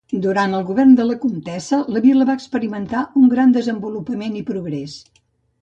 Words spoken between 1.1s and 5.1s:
comtessa la vila va experimentar un gran desenvolupament i progrés.